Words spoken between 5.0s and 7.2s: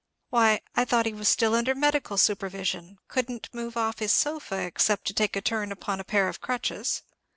to take a turn upon a pair of crutches."